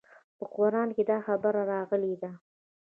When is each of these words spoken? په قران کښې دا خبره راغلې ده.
په 0.37 0.45
قران 0.55 0.89
کښې 0.95 1.03
دا 1.09 1.17
خبره 1.27 1.61
راغلې 1.71 2.13
ده. 2.21 2.31